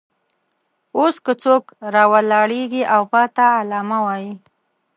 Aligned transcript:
اوس 0.97 1.15
که 1.25 1.33
څوک 1.43 1.63
راولاړېږي 1.93 2.83
او 2.95 3.01
ماته 3.11 3.45
علامه 3.59 3.99
وایي. 4.05 4.33